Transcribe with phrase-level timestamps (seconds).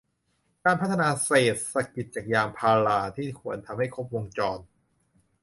[0.63, 4.59] การพัฒนาเศรษฐกิจจากยางพาราที่ควรทำให้ครบวงจร